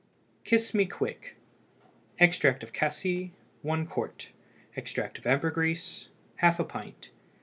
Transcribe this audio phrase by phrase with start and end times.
[0.43, 1.35] KISS ME QUICK.
[2.17, 4.29] Extract of cassie 1 qt.
[4.75, 6.07] Extract of ambergris
[6.41, 7.11] ½ pint.